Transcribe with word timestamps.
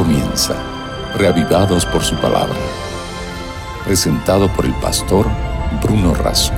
comienza, 0.00 0.54
reavivados 1.18 1.84
por 1.84 2.00
su 2.00 2.16
palabra. 2.16 2.56
Presentado 3.84 4.48
por 4.56 4.64
el 4.64 4.72
pastor 4.80 5.26
Bruno 5.82 6.14
Razo. 6.14 6.54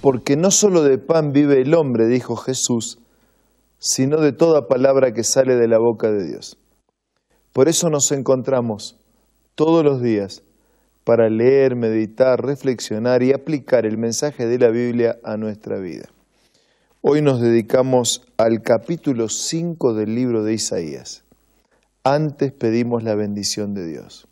Porque 0.00 0.36
no 0.36 0.52
solo 0.52 0.84
de 0.84 0.98
pan 0.98 1.32
vive 1.32 1.60
el 1.60 1.74
hombre, 1.74 2.06
dijo 2.06 2.36
Jesús, 2.36 3.00
sino 3.80 4.20
de 4.20 4.30
toda 4.30 4.68
palabra 4.68 5.10
que 5.10 5.24
sale 5.24 5.56
de 5.56 5.66
la 5.66 5.78
boca 5.80 6.12
de 6.12 6.28
Dios. 6.28 6.58
Por 7.52 7.68
eso 7.68 7.90
nos 7.90 8.12
encontramos 8.12 9.00
todos 9.56 9.82
los 9.82 10.00
días 10.00 10.44
para 11.02 11.28
leer, 11.28 11.74
meditar, 11.74 12.40
reflexionar 12.40 13.24
y 13.24 13.32
aplicar 13.32 13.84
el 13.84 13.98
mensaje 13.98 14.46
de 14.46 14.60
la 14.60 14.68
Biblia 14.68 15.16
a 15.24 15.36
nuestra 15.36 15.80
vida. 15.80 16.08
Hoy 17.10 17.22
nos 17.22 17.40
dedicamos 17.40 18.20
al 18.36 18.60
capítulo 18.60 19.30
5 19.30 19.94
del 19.94 20.14
libro 20.14 20.44
de 20.44 20.52
Isaías. 20.52 21.24
Antes 22.04 22.52
pedimos 22.52 23.02
la 23.02 23.14
bendición 23.14 23.72
de 23.72 23.86
Dios. 23.86 24.28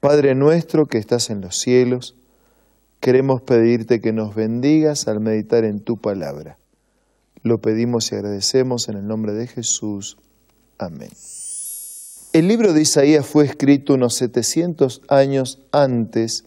Padre 0.00 0.34
nuestro 0.34 0.86
que 0.86 0.96
estás 0.96 1.28
en 1.28 1.42
los 1.42 1.58
cielos, 1.58 2.16
queremos 2.98 3.42
pedirte 3.42 4.00
que 4.00 4.14
nos 4.14 4.34
bendigas 4.34 5.06
al 5.06 5.20
meditar 5.20 5.64
en 5.64 5.80
tu 5.80 5.98
palabra. 5.98 6.56
Lo 7.42 7.58
pedimos 7.58 8.10
y 8.10 8.14
agradecemos 8.14 8.88
en 8.88 8.96
el 8.96 9.06
nombre 9.06 9.34
de 9.34 9.46
Jesús. 9.46 10.16
Amén. 10.78 11.10
El 12.32 12.48
libro 12.48 12.72
de 12.72 12.80
Isaías 12.80 13.26
fue 13.26 13.44
escrito 13.44 13.92
unos 13.92 14.14
700 14.14 15.02
años 15.08 15.60
antes 15.72 16.46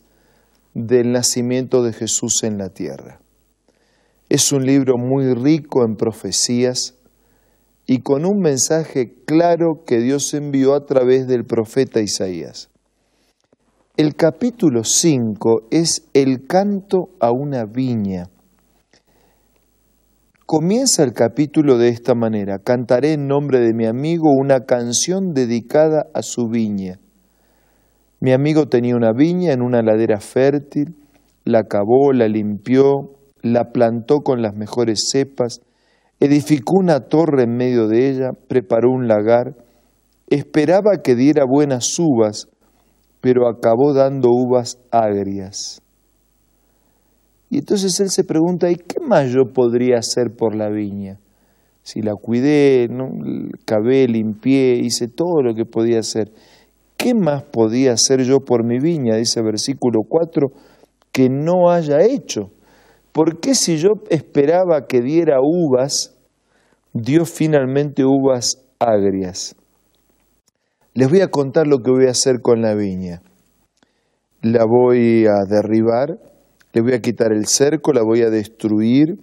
del 0.73 1.11
nacimiento 1.11 1.83
de 1.83 1.93
Jesús 1.93 2.41
en 2.41 2.57
la 2.57 2.69
tierra. 2.69 3.19
Es 4.29 4.51
un 4.51 4.65
libro 4.65 4.97
muy 4.97 5.33
rico 5.33 5.85
en 5.85 5.95
profecías 5.95 6.97
y 7.85 7.99
con 8.01 8.25
un 8.25 8.39
mensaje 8.39 9.13
claro 9.25 9.83
que 9.85 9.99
Dios 9.99 10.33
envió 10.33 10.75
a 10.75 10.85
través 10.85 11.27
del 11.27 11.45
profeta 11.45 12.01
Isaías. 12.01 12.69
El 13.95 14.15
capítulo 14.15 14.83
5 14.83 15.67
es 15.71 16.09
el 16.13 16.45
canto 16.45 17.07
a 17.21 17.31
una 17.31 17.63
viña. 17.63 18.25
Comienza 20.45 21.03
el 21.03 21.13
capítulo 21.13 21.77
de 21.77 21.87
esta 21.87 22.13
manera, 22.13 22.59
cantaré 22.59 23.13
en 23.13 23.27
nombre 23.27 23.61
de 23.61 23.73
mi 23.73 23.85
amigo 23.85 24.29
una 24.29 24.65
canción 24.65 25.33
dedicada 25.33 26.07
a 26.13 26.21
su 26.21 26.49
viña. 26.49 26.99
Mi 28.19 28.33
amigo 28.33 28.67
tenía 28.67 28.95
una 28.97 29.13
viña 29.13 29.53
en 29.53 29.61
una 29.61 29.81
ladera 29.81 30.19
fértil, 30.19 30.95
la 31.45 31.63
cavó, 31.63 32.11
la 32.11 32.27
limpió, 32.27 33.17
la 33.41 33.71
plantó 33.71 34.19
con 34.21 34.41
las 34.41 34.55
mejores 34.55 35.09
cepas, 35.11 35.61
edificó 36.19 36.79
una 36.79 37.01
torre 37.01 37.43
en 37.43 37.55
medio 37.55 37.87
de 37.87 38.09
ella, 38.09 38.31
preparó 38.47 38.91
un 38.91 39.07
lagar, 39.07 39.55
esperaba 40.29 41.01
que 41.03 41.15
diera 41.15 41.45
buenas 41.45 41.97
uvas, 41.99 42.47
pero 43.21 43.47
acabó 43.47 43.93
dando 43.93 44.29
uvas 44.29 44.79
agrias. 44.91 45.81
Y 47.49 47.59
entonces 47.59 47.99
él 47.99 48.09
se 48.09 48.23
pregunta, 48.23 48.69
¿y 48.69 48.75
qué 48.75 48.99
más 48.99 49.31
yo 49.31 49.53
podría 49.53 49.99
hacer 49.99 50.35
por 50.35 50.55
la 50.55 50.69
viña? 50.69 51.17
Si 51.81 52.01
la 52.01 52.15
cuidé, 52.15 52.89
¿no? 52.89 53.07
cavé, 53.65 54.07
limpié, 54.07 54.75
hice 54.75 55.07
todo 55.07 55.41
lo 55.41 55.53
que 55.53 55.63
podía 55.63 55.99
hacer. 55.99 56.31
¿Qué 56.97 57.13
más 57.13 57.43
podía 57.43 57.93
hacer 57.93 58.23
yo 58.23 58.39
por 58.41 58.65
mi 58.65 58.79
viña? 58.79 59.15
Dice 59.15 59.41
versículo 59.41 60.01
4, 60.07 60.47
que 61.13 61.29
no 61.29 61.69
haya 61.69 62.01
hecho. 62.01 62.51
¿Por 63.17 63.39
qué 63.39 63.55
si 63.55 63.77
yo 63.77 63.93
esperaba 64.11 64.85
que 64.85 65.01
diera 65.01 65.39
uvas, 65.41 66.15
dio 66.93 67.25
finalmente 67.25 68.05
uvas 68.05 68.63
agrias? 68.77 69.55
Les 70.93 71.09
voy 71.09 71.21
a 71.21 71.29
contar 71.29 71.65
lo 71.65 71.79
que 71.79 71.89
voy 71.89 72.05
a 72.05 72.11
hacer 72.11 72.41
con 72.43 72.61
la 72.61 72.75
viña. 72.75 73.23
La 74.43 74.65
voy 74.65 75.25
a 75.25 75.45
derribar, 75.49 76.19
le 76.73 76.81
voy 76.81 76.93
a 76.93 77.01
quitar 77.01 77.31
el 77.31 77.47
cerco, 77.47 77.91
la 77.91 78.03
voy 78.03 78.21
a 78.21 78.29
destruir, 78.29 79.17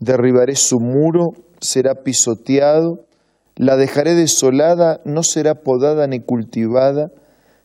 derribaré 0.00 0.56
su 0.56 0.80
muro, 0.80 1.34
será 1.60 2.02
pisoteado, 2.02 3.06
la 3.54 3.76
dejaré 3.76 4.16
desolada, 4.16 5.00
no 5.04 5.22
será 5.22 5.54
podada 5.62 6.08
ni 6.08 6.18
cultivada, 6.18 7.12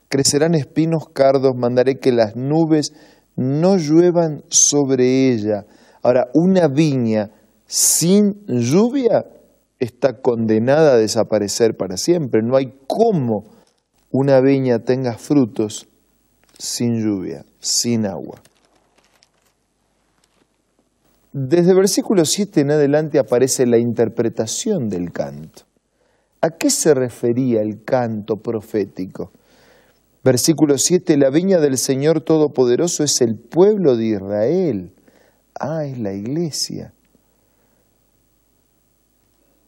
crecerán 0.10 0.54
espinos 0.54 1.10
cardos, 1.12 1.56
mandaré 1.56 1.98
que 1.98 2.12
las 2.12 2.36
nubes 2.36 2.94
no 3.36 3.78
lluevan 3.78 4.44
sobre 4.50 5.32
ella. 5.32 5.66
Ahora, 6.02 6.30
una 6.34 6.68
viña 6.68 7.32
sin 7.66 8.46
lluvia 8.48 9.26
está 9.80 10.22
condenada 10.22 10.94
a 10.94 10.98
desaparecer 10.98 11.76
para 11.78 11.98
siempre. 11.98 12.42
No 12.42 12.56
hay 12.56 12.74
cómo 12.88 13.46
una 14.12 14.40
viña 14.42 14.80
tenga 14.80 15.14
frutos 15.18 15.88
sin 16.58 17.02
lluvia, 17.02 17.46
sin 17.60 18.06
agua. 18.06 18.42
Desde 21.32 21.76
versículo 21.76 22.26
7 22.26 22.62
en 22.62 22.72
adelante 22.72 23.20
aparece 23.20 23.66
la 23.68 23.78
interpretación 23.78 24.90
del 24.90 25.12
canto. 25.12 25.64
¿A 26.42 26.50
qué 26.52 26.70
se 26.70 26.94
refería 26.94 27.62
el 27.62 27.84
canto 27.84 28.38
profético? 28.38 29.32
Versículo 30.24 30.78
7, 30.78 31.18
la 31.18 31.30
viña 31.30 31.60
del 31.60 31.78
Señor 31.78 32.22
Todopoderoso 32.22 33.04
es 33.04 33.22
el 33.22 33.38
pueblo 33.38 33.96
de 33.96 34.08
Israel. 34.08 34.94
Ah, 35.58 35.86
es 35.86 35.98
la 35.98 36.14
iglesia. 36.14 36.94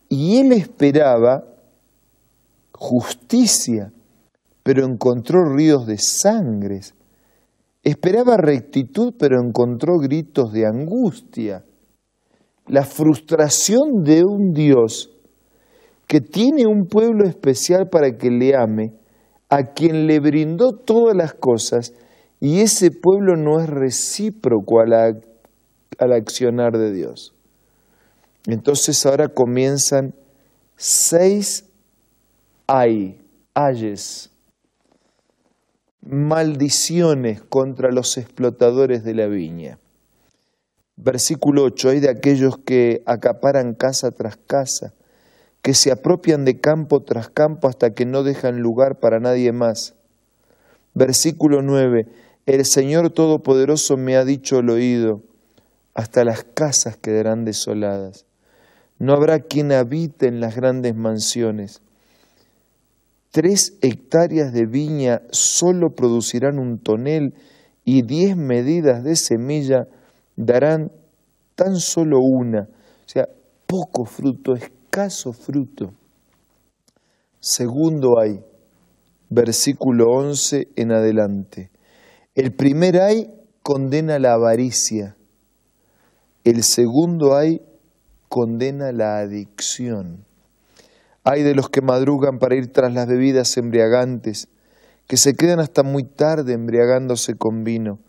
Y 0.10 0.40
él 0.40 0.52
esperaba 0.52 1.46
justicia, 2.74 3.94
pero 4.64 4.86
encontró 4.86 5.46
ríos 5.56 5.86
de 5.88 5.98
sangres. 5.98 6.96
Esperaba 7.84 8.36
rectitud, 8.36 9.14
pero 9.18 9.42
encontró 9.42 9.98
gritos 10.00 10.52
de 10.52 10.66
angustia. 10.66 11.64
La 12.68 12.84
frustración 12.84 14.04
de 14.04 14.24
un 14.26 14.52
Dios 14.54 15.12
que 16.08 16.20
tiene 16.20 16.68
un 16.68 16.88
pueblo 16.88 17.26
especial 17.26 17.88
para 17.90 18.18
que 18.18 18.30
le 18.30 18.54
ame, 18.54 19.01
a 19.52 19.74
quien 19.74 20.08
le 20.08 20.20
brindó 20.20 20.72
todas 20.72 21.16
las 21.16 21.34
cosas 21.34 21.94
y 22.40 22.62
ese 22.62 22.90
pueblo 22.90 23.36
no 23.36 23.60
es 23.60 23.70
recíproco 23.70 24.80
al 24.80 26.14
accionar 26.14 26.78
de 26.78 26.92
Dios. 26.92 27.36
Entonces 28.48 29.06
ahora 29.06 29.28
comienzan 29.28 30.16
seis 30.78 31.66
ay, 32.66 33.20
ayes, 33.54 34.32
maldiciones 36.02 37.42
contra 37.44 37.92
los 37.92 38.18
explotadores 38.18 39.04
de 39.04 39.14
la 39.14 39.28
viña. 39.28 39.80
Versículo 40.96 41.64
8, 41.66 41.90
hay 41.90 42.00
de 42.00 42.10
aquellos 42.10 42.58
que 42.58 43.04
acaparan 43.06 43.74
casa 43.74 44.12
tras 44.12 44.38
casa, 44.38 44.94
que 45.62 45.74
se 45.74 45.92
apropian 45.92 46.46
de 46.46 46.60
campo 46.60 47.02
tras 47.02 47.30
campo 47.30 47.68
hasta 47.68 47.94
que 47.94 48.06
no 48.06 48.24
dejan 48.24 48.60
lugar 48.60 49.00
para 49.00 49.20
nadie 49.20 49.52
más. 49.52 49.96
Versículo 50.94 51.62
9, 51.62 52.08
el 52.46 52.66
Señor 52.66 53.12
Todopoderoso 53.12 53.98
me 53.98 54.16
ha 54.18 54.26
dicho 54.26 54.58
al 54.58 54.70
oído, 54.70 55.22
hasta 55.94 56.24
las 56.24 56.44
casas 56.44 56.98
quedarán 56.98 57.46
desoladas. 57.46 58.26
No 58.98 59.14
habrá 59.14 59.40
quien 59.40 59.72
habite 59.72 60.28
en 60.28 60.40
las 60.40 60.56
grandes 60.56 60.96
mansiones. 60.96 61.82
Tres 63.32 63.78
hectáreas 63.82 64.52
de 64.54 64.66
viña 64.66 65.22
solo 65.32 65.96
producirán 65.96 66.60
un 66.60 66.80
tonel 66.80 67.34
y 67.86 68.02
diez 68.02 68.36
medidas 68.36 69.04
de 69.04 69.16
semilla 69.16 69.88
darán 70.36 70.92
tan 71.56 71.78
solo 71.78 72.20
una. 72.20 72.62
O 72.62 73.10
sea, 73.10 73.30
poco 73.68 74.06
fruto, 74.06 74.56
fruto. 75.34 75.94
Segundo 77.40 78.20
hay, 78.20 78.44
versículo 79.30 80.06
11 80.10 80.68
en 80.76 80.92
adelante. 80.92 81.72
El 82.36 82.54
primer 82.54 83.00
hay 83.00 83.32
condena 83.64 84.20
la 84.20 84.34
avaricia. 84.34 85.16
El 86.44 86.64
segundo 86.64 87.36
hay 87.36 87.62
condena 88.28 88.92
la 88.92 89.20
adicción. 89.20 90.26
Hay 91.24 91.44
de 91.44 91.56
los 91.56 91.70
que 91.70 91.82
madrugan 91.82 92.40
para 92.40 92.56
ir 92.56 92.72
tras 92.72 92.94
las 92.94 93.08
bebidas 93.08 93.56
embriagantes, 93.58 94.50
que 95.08 95.18
se 95.18 95.34
quedan 95.34 95.60
hasta 95.60 95.84
muy 95.84 96.04
tarde 96.04 96.54
embriagándose 96.54 97.36
con 97.36 97.64
vino, 97.64 98.00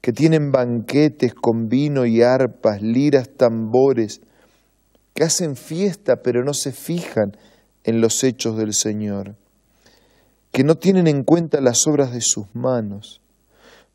que 0.00 0.12
tienen 0.12 0.50
banquetes 0.50 1.34
con 1.34 1.68
vino 1.68 2.04
y 2.04 2.22
arpas, 2.22 2.82
liras, 2.82 3.30
tambores, 3.36 4.20
que 5.18 5.24
hacen 5.24 5.56
fiesta 5.56 6.22
pero 6.22 6.44
no 6.44 6.54
se 6.54 6.70
fijan 6.70 7.36
en 7.82 8.00
los 8.00 8.22
hechos 8.22 8.56
del 8.56 8.72
Señor, 8.72 9.34
que 10.52 10.62
no 10.62 10.76
tienen 10.76 11.08
en 11.08 11.24
cuenta 11.24 11.60
las 11.60 11.88
obras 11.88 12.12
de 12.12 12.20
sus 12.20 12.46
manos. 12.54 13.20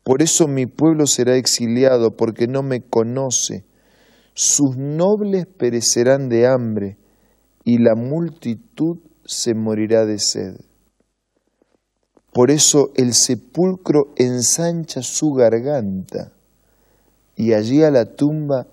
Por 0.02 0.20
eso 0.20 0.48
mi 0.48 0.66
pueblo 0.66 1.06
será 1.06 1.36
exiliado, 1.36 2.14
porque 2.14 2.46
no 2.46 2.62
me 2.62 2.82
conoce. 2.82 3.64
Sus 4.34 4.76
nobles 4.76 5.46
perecerán 5.46 6.28
de 6.28 6.46
hambre 6.46 6.98
y 7.64 7.78
la 7.78 7.94
multitud 7.94 8.98
se 9.24 9.54
morirá 9.54 10.04
de 10.04 10.18
sed. 10.18 10.56
Por 12.34 12.50
eso 12.50 12.90
el 12.96 13.14
sepulcro 13.14 14.12
ensancha 14.16 15.00
su 15.00 15.30
garganta 15.30 16.34
y 17.34 17.54
allí 17.54 17.82
a 17.82 17.90
la 17.90 18.04
tumba 18.14 18.66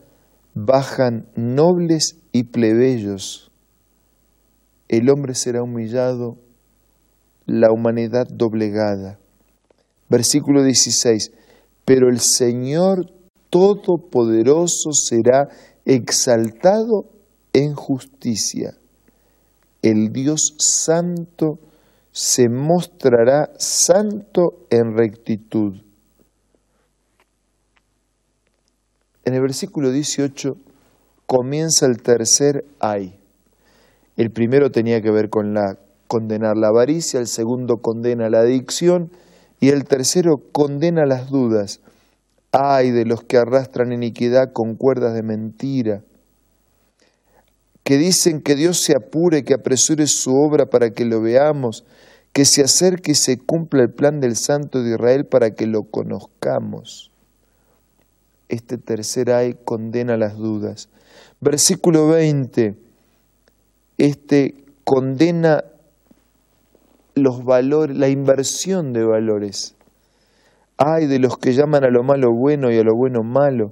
bajan 0.54 1.28
nobles 1.36 2.18
y 2.32 2.44
plebeyos. 2.44 3.52
El 4.88 5.10
hombre 5.10 5.36
será 5.36 5.64
humillado, 5.64 6.38
la 7.46 7.72
humanidad 7.72 8.28
doblegada. 8.28 9.20
Versículo 10.10 10.64
16. 10.64 11.32
Pero 11.86 12.10
el 12.10 12.20
Señor 12.20 13.06
Todopoderoso 13.50 14.92
será 14.94 15.50
exaltado 15.86 17.06
en 17.54 17.74
justicia. 17.76 18.78
El 19.82 20.12
Dios 20.14 20.54
Santo 20.58 21.60
se 22.12 22.50
mostrará 22.50 23.52
santo 23.58 24.66
en 24.70 24.96
rectitud. 24.98 25.82
En 29.24 29.36
el 29.36 29.42
versículo 29.42 29.92
18 29.92 30.58
comienza 31.28 31.86
el 31.86 32.02
tercer 32.02 32.66
ay. 32.80 33.20
El 34.18 34.32
primero 34.32 34.72
tenía 34.72 35.02
que 35.02 35.12
ver 35.12 35.30
con 35.30 35.54
la 35.54 35.78
condenar 36.08 36.58
la 36.58 36.70
avaricia, 36.70 37.20
el 37.20 37.28
segundo 37.28 37.78
condena 37.78 38.30
la 38.30 38.40
adicción 38.40 39.12
y 39.60 39.70
el 39.70 39.84
tercero 39.84 40.38
condena 40.52 41.06
las 41.06 41.30
dudas. 41.30 41.82
Ay 42.52 42.90
de 42.90 43.06
los 43.06 43.24
que 43.24 43.38
arrastran 43.38 43.94
iniquidad 43.94 44.52
con 44.54 44.76
cuerdas 44.76 45.14
de 45.14 45.22
mentira, 45.22 46.02
que 47.84 47.98
dicen 47.98 48.42
que 48.42 48.56
Dios 48.56 48.82
se 48.82 48.96
apure, 48.96 49.44
que 49.44 49.54
apresure 49.54 50.08
su 50.08 50.32
obra 50.36 50.66
para 50.66 50.90
que 50.90 51.06
lo 51.06 51.22
veamos, 51.22 51.86
que 52.34 52.44
se 52.44 52.64
acerque 52.64 53.12
y 53.12 53.16
se 53.16 53.38
cumpla 53.38 53.84
el 53.84 53.94
plan 53.94 54.20
del 54.20 54.36
Santo 54.36 54.82
de 54.82 54.96
Israel 54.96 55.26
para 55.26 55.52
que 55.52 55.68
lo 55.68 55.84
conozcamos 55.84 57.11
este 58.52 58.78
tercer 58.78 59.32
ay 59.32 59.56
condena 59.66 60.18
las 60.18 60.38
dudas. 60.38 60.90
Versículo 61.40 62.08
20, 62.10 62.76
este 63.98 64.66
condena 64.84 65.64
los 67.16 67.44
valores, 67.44 67.98
la 67.98 68.10
inversión 68.10 68.92
de 68.92 69.06
valores. 69.06 69.76
Ay 70.78 71.08
de 71.08 71.20
los 71.20 71.38
que 71.38 71.54
llaman 71.54 71.86
a 71.86 71.90
lo 71.90 72.04
malo 72.04 72.28
bueno 72.38 72.72
y 72.72 72.78
a 72.78 72.84
lo 72.84 72.94
bueno 72.96 73.24
malo, 73.24 73.72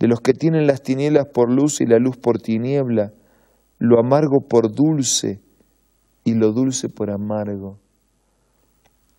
de 0.00 0.08
los 0.08 0.20
que 0.20 0.32
tienen 0.32 0.66
las 0.66 0.82
tinieblas 0.82 1.26
por 1.32 1.50
luz 1.50 1.80
y 1.80 1.86
la 1.86 1.98
luz 1.98 2.16
por 2.16 2.38
tiniebla, 2.38 3.12
lo 3.78 4.00
amargo 4.00 4.40
por 4.48 4.72
dulce 4.72 5.40
y 6.24 6.34
lo 6.34 6.52
dulce 6.52 6.88
por 6.88 7.10
amargo, 7.10 7.78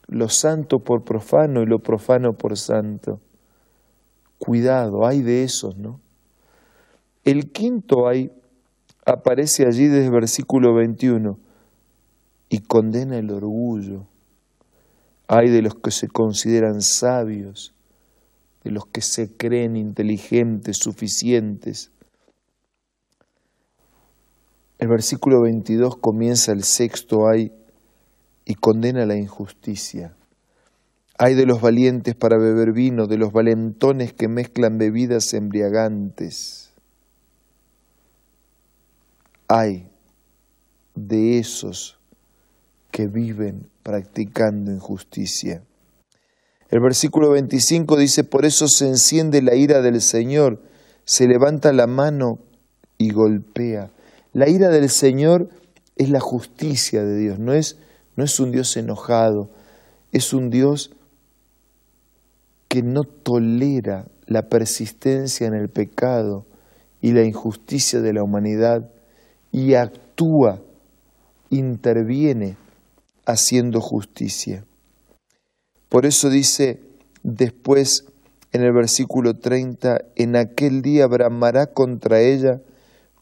lo 0.07 0.27
santo 0.27 0.79
por 0.79 1.03
profano 1.03 1.61
y 1.61 1.65
lo 1.65 1.79
profano 1.79 2.33
por 2.33 2.57
santo. 2.57 3.21
Cuidado, 4.45 5.07
hay 5.07 5.23
de 5.23 5.43
esos, 5.43 5.75
¿no? 5.75 5.99
El 7.23 7.51
quinto 7.51 8.07
hay 8.07 8.31
aparece 9.03 9.65
allí 9.65 9.87
desde 9.87 10.05
el 10.05 10.11
versículo 10.11 10.75
21 10.75 11.39
y 12.49 12.59
condena 12.59 13.17
el 13.17 13.31
orgullo. 13.31 14.05
Hay 15.27 15.49
de 15.49 15.63
los 15.63 15.73
que 15.73 15.89
se 15.89 16.07
consideran 16.07 16.83
sabios, 16.83 17.73
de 18.63 18.69
los 18.69 18.85
que 18.85 19.01
se 19.01 19.35
creen 19.35 19.75
inteligentes, 19.75 20.77
suficientes. 20.77 21.91
El 24.77 24.89
versículo 24.89 25.41
22 25.41 25.97
comienza 25.97 26.51
el 26.51 26.63
sexto 26.63 27.27
hay 27.27 27.51
y 28.45 28.53
condena 28.53 29.07
la 29.07 29.15
injusticia. 29.15 30.15
Hay 31.17 31.33
de 31.33 31.45
los 31.45 31.61
valientes 31.61 32.13
para 32.13 32.37
beber 32.37 32.73
vino, 32.73 33.07
de 33.07 33.17
los 33.17 33.31
valentones 33.31 34.11
que 34.11 34.27
mezclan 34.27 34.77
bebidas 34.77 35.33
embriagantes. 35.33 36.73
Hay 39.47 39.87
de 40.95 41.39
esos 41.39 41.97
que 42.91 43.07
viven 43.07 43.69
practicando 43.83 44.71
injusticia. 44.71 45.63
El 46.69 46.79
versículo 46.81 47.29
25 47.31 47.95
dice, 47.97 48.23
por 48.23 48.45
eso 48.45 48.67
se 48.67 48.87
enciende 48.87 49.41
la 49.41 49.55
ira 49.55 49.81
del 49.81 50.01
Señor, 50.01 50.61
se 51.05 51.27
levanta 51.27 51.71
la 51.71 51.87
mano 51.87 52.39
y 52.97 53.11
golpea. 53.11 53.91
La 54.33 54.49
ira 54.49 54.69
del 54.69 54.89
Señor 54.89 55.49
es 55.95 56.09
la 56.09 56.19
justicia 56.19 57.05
de 57.05 57.17
Dios, 57.17 57.39
no 57.39 57.53
es, 57.53 57.77
no 58.17 58.23
es 58.25 58.39
un 58.39 58.51
Dios 58.51 58.75
enojado, 58.75 59.49
es 60.11 60.33
un 60.33 60.49
Dios 60.49 60.91
que 62.75 62.83
no 62.83 63.05
tolera 63.05 64.05
la 64.25 64.49
persistencia 64.49 65.47
en 65.47 65.53
el 65.53 65.69
pecado 65.69 66.45
y 66.99 67.13
la 67.13 67.23
injusticia 67.23 68.01
de 68.01 68.11
la 68.11 68.21
humanidad 68.21 68.89
y 69.53 69.75
actúa, 69.75 70.59
interviene 71.49 72.57
haciendo 73.25 73.79
justicia. 73.79 74.65
Por 75.87 76.05
eso 76.05 76.29
dice 76.29 76.81
después 77.23 78.03
en 78.51 78.63
el 78.63 78.73
versículo 78.73 79.35
30, 79.35 79.99
en 80.17 80.35
aquel 80.35 80.81
día 80.81 81.07
bramará 81.07 81.67
contra 81.67 82.19
ella 82.19 82.59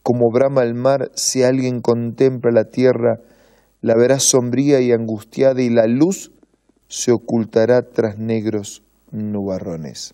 como 0.01 0.31
brama 0.31 0.63
el 0.63 0.73
mar 0.73 1.11
si 1.13 1.43
alguien 1.43 1.81
contempla 1.81 2.49
la 2.49 2.71
tierra, 2.71 3.19
la 3.81 3.93
verá 3.93 4.19
sombría 4.19 4.81
y 4.81 4.91
angustiada 4.91 5.61
y 5.61 5.69
la 5.69 5.85
luz 5.85 6.31
se 6.87 7.11
ocultará 7.11 7.83
tras 7.91 8.17
negros 8.17 8.81
nubarrones. 9.13 10.13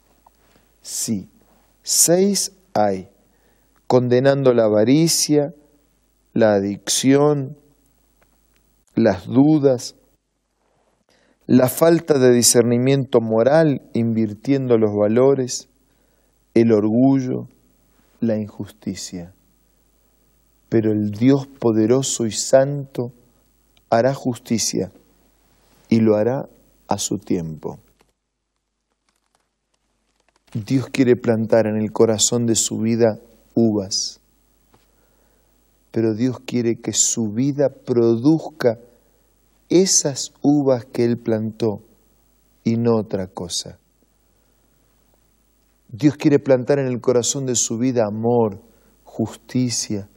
Sí, 0.81 1.27
seis 1.81 2.51
hay, 2.73 3.09
condenando 3.87 4.53
la 4.53 4.65
avaricia, 4.65 5.53
la 6.33 6.53
adicción, 6.53 7.57
las 8.95 9.25
dudas, 9.25 9.95
la 11.47 11.67
falta 11.67 12.19
de 12.19 12.31
discernimiento 12.31 13.21
moral, 13.21 13.81
invirtiendo 13.93 14.77
los 14.77 14.91
valores, 14.95 15.69
el 16.53 16.71
orgullo, 16.71 17.47
la 18.19 18.37
injusticia. 18.37 19.33
Pero 20.67 20.91
el 20.91 21.11
Dios 21.11 21.47
poderoso 21.47 22.27
y 22.27 22.31
santo 22.31 23.11
hará 23.89 24.13
justicia 24.13 24.91
y 25.89 26.01
lo 26.01 26.15
hará 26.15 26.47
a 26.87 26.97
su 26.99 27.17
tiempo. 27.17 27.79
Dios 30.53 30.87
quiere 30.87 31.15
plantar 31.15 31.67
en 31.67 31.77
el 31.77 31.91
corazón 31.91 32.47
de 32.47 32.55
su 32.55 32.79
vida 32.79 33.19
uvas, 33.53 34.19
pero 35.91 36.15
Dios 36.15 36.39
quiere 36.39 36.77
que 36.77 36.93
su 36.93 37.31
vida 37.31 37.69
produzca 37.69 38.79
esas 39.69 40.31
uvas 40.41 40.85
que 40.85 41.05
Él 41.05 41.17
plantó 41.17 41.81
y 42.63 42.77
no 42.77 42.95
otra 42.95 43.27
cosa. 43.27 43.77
Dios 45.91 46.15
quiere 46.15 46.39
plantar 46.39 46.79
en 46.79 46.87
el 46.87 46.99
corazón 46.99 47.45
de 47.45 47.55
su 47.55 47.77
vida 47.77 48.05
amor, 48.07 48.59
justicia, 49.03 50.07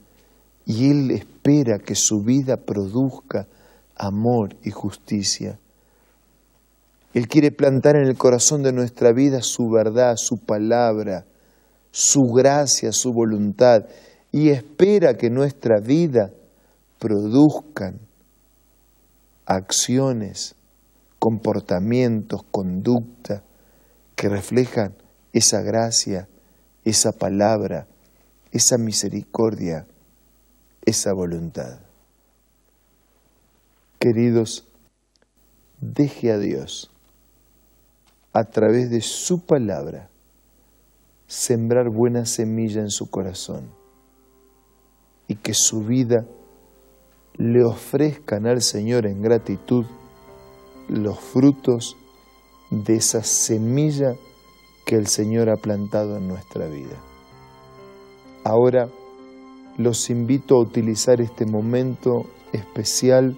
y 0.65 0.89
Él 0.89 1.11
espera 1.11 1.77
que 1.77 1.95
su 1.95 2.23
vida 2.23 2.57
produzca 2.57 3.47
amor 3.95 4.55
y 4.63 4.71
justicia. 4.71 5.59
Él 7.13 7.27
quiere 7.27 7.51
plantar 7.51 7.95
en 7.95 8.07
el 8.07 8.17
corazón 8.17 8.63
de 8.63 8.73
nuestra 8.73 9.13
vida 9.13 9.41
su 9.41 9.69
verdad, 9.69 10.15
su 10.17 10.37
palabra, 10.37 11.25
su 11.91 12.21
gracia, 12.33 12.91
su 12.91 13.13
voluntad, 13.13 13.85
y 14.31 14.49
espera 14.49 15.13
que 15.13 15.29
nuestra 15.29 15.79
vida 15.79 16.31
produzcan 16.97 17.99
acciones, 19.45 20.55
comportamientos, 21.19 22.41
conducta 22.49 23.43
que 24.15 24.27
reflejan 24.27 24.95
esa 25.33 25.61
gracia, 25.61 26.27
esa 26.83 27.11
palabra, 27.11 27.85
esa 28.51 28.77
misericordia, 28.79 29.85
esa 30.83 31.13
voluntad. 31.13 31.79
Queridos, 33.99 34.67
deje 35.79 36.31
a 36.31 36.39
Dios 36.39 36.89
a 38.33 38.45
través 38.45 38.89
de 38.89 39.01
su 39.01 39.45
palabra, 39.45 40.09
sembrar 41.27 41.89
buena 41.89 42.25
semilla 42.25 42.81
en 42.81 42.89
su 42.89 43.09
corazón 43.09 43.69
y 45.27 45.35
que 45.35 45.53
su 45.53 45.83
vida 45.83 46.25
le 47.35 47.63
ofrezcan 47.63 48.47
al 48.47 48.61
Señor 48.61 49.05
en 49.05 49.21
gratitud 49.21 49.85
los 50.89 51.19
frutos 51.19 51.95
de 52.71 52.95
esa 52.95 53.23
semilla 53.23 54.15
que 54.85 54.95
el 54.95 55.07
Señor 55.07 55.49
ha 55.49 55.55
plantado 55.55 56.17
en 56.17 56.27
nuestra 56.27 56.67
vida. 56.67 56.97
Ahora 58.43 58.89
los 59.77 60.09
invito 60.09 60.55
a 60.55 60.59
utilizar 60.59 61.21
este 61.21 61.45
momento 61.45 62.25
especial 62.51 63.37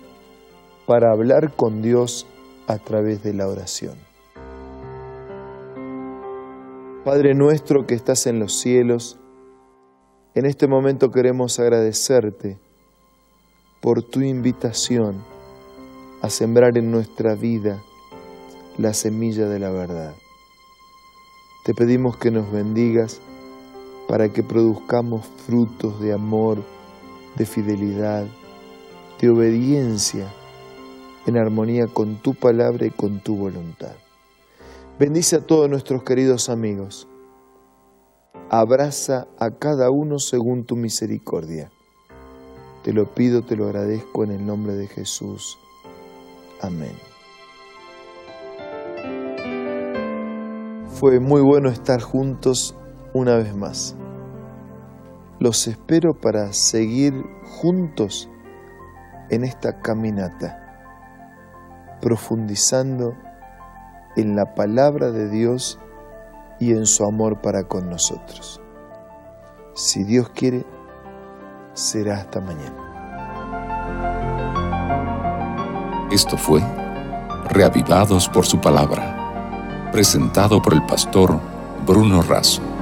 para 0.85 1.11
hablar 1.11 1.53
con 1.55 1.81
Dios 1.81 2.25
a 2.67 2.77
través 2.77 3.23
de 3.23 3.33
la 3.33 3.47
oración. 3.47 4.14
Padre 7.05 7.35
nuestro 7.35 7.85
que 7.85 7.93
estás 7.93 8.25
en 8.25 8.39
los 8.39 8.53
cielos, 8.53 9.19
en 10.33 10.47
este 10.47 10.65
momento 10.65 11.11
queremos 11.11 11.59
agradecerte 11.59 12.57
por 13.79 14.01
tu 14.01 14.21
invitación 14.21 15.23
a 16.23 16.31
sembrar 16.31 16.79
en 16.79 16.89
nuestra 16.89 17.35
vida 17.35 17.79
la 18.79 18.95
semilla 18.95 19.47
de 19.47 19.59
la 19.59 19.69
verdad. 19.69 20.15
Te 21.63 21.75
pedimos 21.75 22.17
que 22.17 22.31
nos 22.31 22.51
bendigas 22.51 23.21
para 24.07 24.29
que 24.29 24.41
produzcamos 24.41 25.27
frutos 25.45 26.01
de 26.01 26.11
amor, 26.11 26.63
de 27.35 27.45
fidelidad, 27.45 28.25
de 29.21 29.29
obediencia, 29.29 30.27
en 31.27 31.37
armonía 31.37 31.85
con 31.85 32.15
tu 32.15 32.33
palabra 32.33 32.87
y 32.87 32.89
con 32.89 33.19
tu 33.19 33.35
voluntad. 33.35 33.93
Bendice 34.97 35.35
a 35.35 35.41
todos 35.41 35.69
nuestros 35.69 36.03
queridos 36.03 36.47
amigos. 36.47 37.05
Abraza 38.49 39.27
a 39.37 39.51
cada 39.51 39.89
uno 39.89 40.19
según 40.19 40.63
tu 40.63 40.77
misericordia. 40.77 41.69
Te 42.81 42.93
lo 42.93 43.13
pido, 43.13 43.43
te 43.43 43.57
lo 43.57 43.65
agradezco 43.65 44.23
en 44.23 44.31
el 44.31 44.45
nombre 44.45 44.73
de 44.73 44.87
Jesús. 44.87 45.59
Amén. 46.61 46.93
Fue 50.87 51.19
muy 51.19 51.41
bueno 51.41 51.67
estar 51.67 52.01
juntos 52.01 52.73
una 53.13 53.35
vez 53.35 53.53
más. 53.53 53.97
Los 55.39 55.67
espero 55.67 56.13
para 56.13 56.53
seguir 56.53 57.21
juntos 57.43 58.29
en 59.29 59.43
esta 59.43 59.81
caminata, 59.81 61.99
profundizando 61.99 63.24
en 64.15 64.35
la 64.35 64.55
palabra 64.55 65.11
de 65.11 65.29
Dios 65.29 65.79
y 66.59 66.71
en 66.71 66.85
su 66.85 67.03
amor 67.05 67.41
para 67.41 67.63
con 67.63 67.89
nosotros. 67.89 68.61
Si 69.73 70.03
Dios 70.03 70.29
quiere, 70.29 70.65
será 71.73 72.17
hasta 72.17 72.39
mañana. 72.39 72.85
Esto 76.11 76.37
fue 76.37 76.61
Reavivados 77.49 78.27
por 78.27 78.45
su 78.45 78.59
palabra, 78.59 79.89
presentado 79.91 80.61
por 80.61 80.73
el 80.73 80.83
pastor 80.85 81.39
Bruno 81.85 82.21
Razo. 82.23 82.74